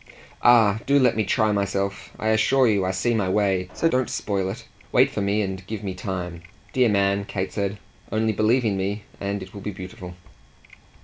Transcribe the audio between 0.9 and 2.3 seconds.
let me try myself! I